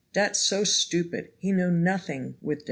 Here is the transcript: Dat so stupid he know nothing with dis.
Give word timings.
Dat 0.13 0.35
so 0.35 0.63
stupid 0.63 1.29
he 1.37 1.51
know 1.51 1.69
nothing 1.69 2.33
with 2.41 2.57
dis. 2.57 2.59